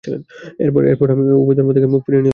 [0.63, 0.69] এর
[0.99, 2.29] পর আমি এ উভয় ধর্ম থেকে মুখ ফিরিয়ে নিলাম।